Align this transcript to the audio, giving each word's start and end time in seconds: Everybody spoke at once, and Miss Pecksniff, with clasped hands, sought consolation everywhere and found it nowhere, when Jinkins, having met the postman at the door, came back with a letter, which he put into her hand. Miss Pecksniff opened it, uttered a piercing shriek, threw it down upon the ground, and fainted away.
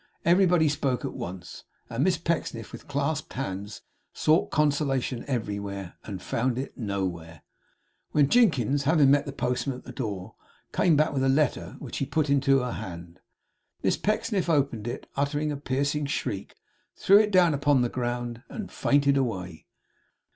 Everybody 0.25 0.67
spoke 0.67 1.05
at 1.05 1.13
once, 1.13 1.63
and 1.87 2.03
Miss 2.03 2.17
Pecksniff, 2.17 2.71
with 2.71 2.87
clasped 2.87 3.33
hands, 3.33 3.83
sought 4.13 4.49
consolation 4.49 5.23
everywhere 5.27 5.93
and 6.05 6.19
found 6.23 6.57
it 6.57 6.75
nowhere, 6.75 7.43
when 8.09 8.27
Jinkins, 8.27 8.85
having 8.85 9.11
met 9.11 9.27
the 9.27 9.31
postman 9.31 9.77
at 9.77 9.83
the 9.83 9.91
door, 9.91 10.33
came 10.73 10.95
back 10.95 11.13
with 11.13 11.23
a 11.23 11.29
letter, 11.29 11.75
which 11.77 11.97
he 11.99 12.07
put 12.07 12.31
into 12.31 12.61
her 12.61 12.71
hand. 12.71 13.19
Miss 13.83 13.95
Pecksniff 13.95 14.49
opened 14.49 14.87
it, 14.87 15.07
uttered 15.15 15.51
a 15.51 15.55
piercing 15.55 16.07
shriek, 16.07 16.55
threw 16.95 17.19
it 17.19 17.29
down 17.29 17.53
upon 17.53 17.83
the 17.83 17.87
ground, 17.87 18.41
and 18.49 18.71
fainted 18.71 19.17
away. 19.17 19.67